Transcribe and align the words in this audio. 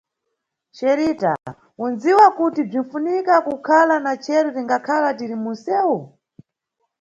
Xerita, 0.77 1.31
unʼdziwa 1.83 2.25
kuti 2.37 2.61
bzinʼfunika 2.69 3.35
kukhala 3.45 3.95
na 4.05 4.13
chero 4.23 4.49
tingakhala 4.55 5.09
tiri 5.17 5.35
munʼsewu? 5.43 5.97